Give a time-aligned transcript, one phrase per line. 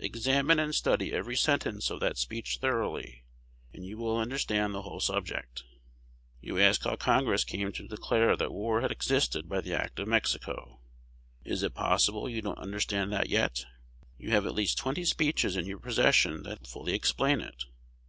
[0.00, 3.22] Examine and study every sentence of that speech thoroughly,
[3.72, 5.62] and you will understand the whole subject.
[6.40, 10.08] You ask how Congress came to declare that war had existed by the act of
[10.08, 10.80] Mexico.
[11.44, 13.64] Is it possible you don't understand that yet?
[14.18, 17.66] You have at least twenty speeches in your possession that fully explain it.